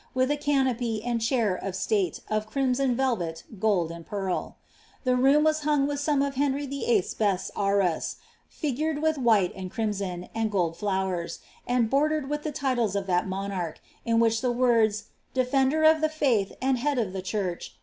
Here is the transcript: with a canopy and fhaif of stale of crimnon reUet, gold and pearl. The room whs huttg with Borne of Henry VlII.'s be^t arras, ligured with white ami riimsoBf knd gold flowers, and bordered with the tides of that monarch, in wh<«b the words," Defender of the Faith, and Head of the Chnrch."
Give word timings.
with 0.15 0.31
a 0.31 0.35
canopy 0.35 1.03
and 1.03 1.19
fhaif 1.21 1.61
of 1.63 1.75
stale 1.75 2.09
of 2.27 2.49
crimnon 2.49 2.95
reUet, 2.95 3.43
gold 3.59 3.91
and 3.91 4.03
pearl. 4.03 4.57
The 5.03 5.15
room 5.15 5.43
whs 5.45 5.61
huttg 5.61 5.85
with 5.87 6.03
Borne 6.03 6.23
of 6.23 6.33
Henry 6.33 6.65
VlII.'s 6.65 7.13
be^t 7.13 7.51
arras, 7.55 8.15
ligured 8.63 8.99
with 8.99 9.19
white 9.19 9.55
ami 9.55 9.69
riimsoBf 9.69 10.31
knd 10.35 10.49
gold 10.49 10.75
flowers, 10.75 11.37
and 11.67 11.87
bordered 11.87 12.31
with 12.31 12.41
the 12.41 12.51
tides 12.51 12.95
of 12.95 13.05
that 13.05 13.27
monarch, 13.27 13.79
in 14.03 14.17
wh<«b 14.17 14.41
the 14.41 14.51
words," 14.51 15.03
Defender 15.35 15.83
of 15.83 16.01
the 16.01 16.09
Faith, 16.09 16.53
and 16.59 16.79
Head 16.79 16.97
of 16.97 17.13
the 17.13 17.21
Chnrch." 17.21 17.69